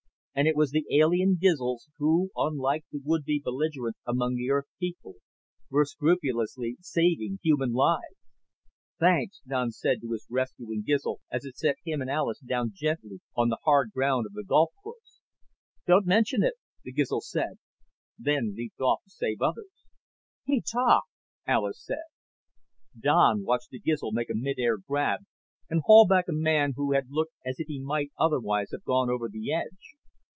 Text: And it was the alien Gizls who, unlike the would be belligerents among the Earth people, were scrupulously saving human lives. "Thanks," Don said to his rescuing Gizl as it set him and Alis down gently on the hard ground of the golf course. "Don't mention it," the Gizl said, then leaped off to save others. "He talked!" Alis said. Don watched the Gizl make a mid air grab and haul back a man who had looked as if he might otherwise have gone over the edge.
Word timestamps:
And 0.33 0.47
it 0.47 0.55
was 0.55 0.71
the 0.71 0.85
alien 0.89 1.37
Gizls 1.39 1.89
who, 1.97 2.29
unlike 2.37 2.85
the 2.89 3.01
would 3.03 3.25
be 3.25 3.41
belligerents 3.43 3.99
among 4.07 4.35
the 4.35 4.49
Earth 4.49 4.65
people, 4.79 5.15
were 5.69 5.83
scrupulously 5.83 6.77
saving 6.79 7.39
human 7.43 7.73
lives. 7.73 8.15
"Thanks," 8.97 9.41
Don 9.45 9.71
said 9.71 9.99
to 9.99 10.11
his 10.13 10.25
rescuing 10.29 10.83
Gizl 10.87 11.17
as 11.29 11.43
it 11.43 11.57
set 11.57 11.75
him 11.83 11.99
and 11.99 12.09
Alis 12.09 12.39
down 12.39 12.71
gently 12.73 13.19
on 13.35 13.49
the 13.49 13.59
hard 13.65 13.91
ground 13.91 14.25
of 14.25 14.31
the 14.31 14.45
golf 14.45 14.71
course. 14.81 15.19
"Don't 15.85 16.05
mention 16.07 16.43
it," 16.43 16.53
the 16.85 16.93
Gizl 16.93 17.19
said, 17.21 17.57
then 18.17 18.55
leaped 18.55 18.79
off 18.79 19.03
to 19.03 19.09
save 19.09 19.41
others. 19.41 19.83
"He 20.45 20.61
talked!" 20.61 21.09
Alis 21.45 21.83
said. 21.83 22.07
Don 22.97 23.43
watched 23.43 23.69
the 23.69 23.81
Gizl 23.81 24.13
make 24.13 24.29
a 24.29 24.33
mid 24.33 24.57
air 24.59 24.77
grab 24.77 25.25
and 25.69 25.81
haul 25.85 26.07
back 26.07 26.29
a 26.29 26.33
man 26.33 26.71
who 26.77 26.93
had 26.93 27.09
looked 27.11 27.33
as 27.45 27.59
if 27.59 27.67
he 27.67 27.81
might 27.81 28.11
otherwise 28.17 28.71
have 28.71 28.85
gone 28.85 29.09
over 29.09 29.27
the 29.27 29.51
edge. 29.51 29.97